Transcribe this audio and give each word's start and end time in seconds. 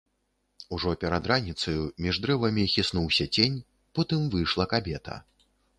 Ужо 0.77 0.93
перад 1.03 1.29
раніцаю 1.33 1.83
між 2.07 2.21
дрэвамі 2.25 2.63
хіснуўся 2.75 3.31
цень, 3.39 3.63
потым 3.99 4.29
выйшла 4.35 4.63
кабета. 4.75 5.25